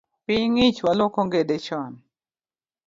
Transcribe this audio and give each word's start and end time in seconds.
Piny 0.25 0.45
ng’ich, 0.51 0.79
waluok 0.85 1.15
ongede 1.21 1.57
chon 1.65 1.93